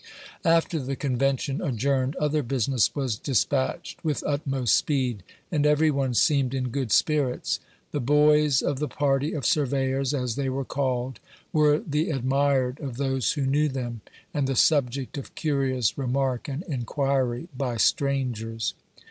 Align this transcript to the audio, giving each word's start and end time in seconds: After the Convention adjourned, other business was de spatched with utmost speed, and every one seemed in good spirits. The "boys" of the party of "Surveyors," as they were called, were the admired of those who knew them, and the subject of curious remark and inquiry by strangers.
After 0.43 0.79
the 0.79 0.95
Convention 0.95 1.61
adjourned, 1.61 2.15
other 2.15 2.41
business 2.41 2.95
was 2.95 3.19
de 3.19 3.33
spatched 3.33 3.97
with 4.03 4.23
utmost 4.25 4.73
speed, 4.75 5.21
and 5.51 5.63
every 5.63 5.91
one 5.91 6.15
seemed 6.15 6.55
in 6.55 6.69
good 6.69 6.91
spirits. 6.91 7.59
The 7.91 7.99
"boys" 7.99 8.63
of 8.63 8.79
the 8.79 8.87
party 8.87 9.33
of 9.33 9.45
"Surveyors," 9.45 10.11
as 10.15 10.37
they 10.37 10.49
were 10.49 10.65
called, 10.65 11.19
were 11.53 11.77
the 11.77 12.09
admired 12.09 12.79
of 12.79 12.97
those 12.97 13.33
who 13.33 13.45
knew 13.45 13.69
them, 13.69 14.01
and 14.33 14.47
the 14.47 14.55
subject 14.55 15.19
of 15.19 15.35
curious 15.35 15.95
remark 15.99 16.47
and 16.47 16.63
inquiry 16.63 17.47
by 17.55 17.77
strangers. 17.77 18.73